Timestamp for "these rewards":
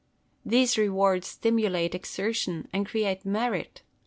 0.43-1.27